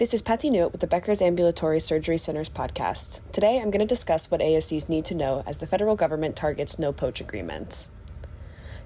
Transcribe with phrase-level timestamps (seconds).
[0.00, 3.20] This is Patsy Newitt with the Becker's Ambulatory Surgery Centers podcast.
[3.32, 6.78] Today I'm going to discuss what ASCs need to know as the federal government targets
[6.78, 7.90] no poach agreements.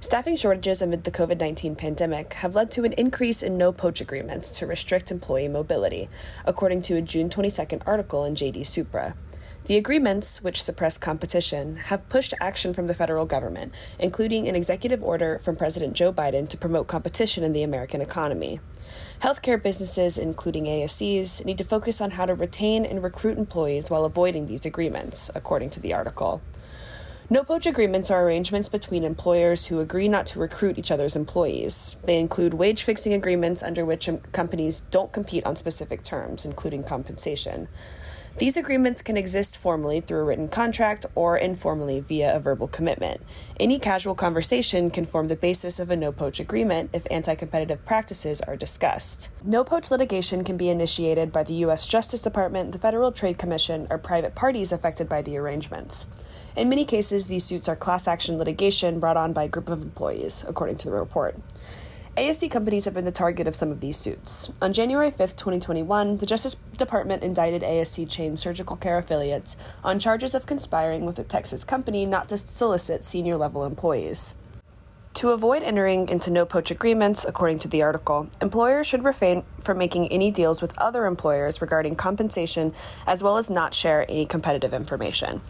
[0.01, 4.01] Staffing shortages amid the COVID 19 pandemic have led to an increase in no poach
[4.01, 6.09] agreements to restrict employee mobility,
[6.45, 9.15] according to a June 22nd article in JD Supra.
[9.67, 15.03] The agreements, which suppress competition, have pushed action from the federal government, including an executive
[15.03, 18.61] order from President Joe Biden to promote competition in the American economy.
[19.23, 24.05] Healthcare businesses, including ASCs, need to focus on how to retain and recruit employees while
[24.05, 26.43] avoiding these agreements, according to the article.
[27.31, 31.97] No poach agreements are arrangements between employers who agree not to recruit each other's employees.
[32.05, 37.69] They include wage fixing agreements under which companies don't compete on specific terms, including compensation.
[38.37, 43.21] These agreements can exist formally through a written contract or informally via a verbal commitment.
[43.61, 47.87] Any casual conversation can form the basis of a no poach agreement if anti competitive
[47.87, 49.31] practices are discussed.
[49.45, 51.87] No poach litigation can be initiated by the U.S.
[51.87, 56.09] Justice Department, the Federal Trade Commission, or private parties affected by the arrangements.
[56.57, 59.81] In many cases, these suits are class action litigation brought on by a group of
[59.81, 61.37] employees, according to the report.
[62.17, 64.53] ASC companies have been the target of some of these suits.
[64.63, 70.33] On January 5, 2021, the Justice Department indicted ASC chain surgical care affiliates on charges
[70.33, 74.37] of conspiring with a Texas company not to solicit senior level employees.
[75.15, 79.79] To avoid entering into no poach agreements, according to the article, employers should refrain from
[79.79, 82.75] making any deals with other employers regarding compensation
[83.09, 85.41] as well as not share any competitive information.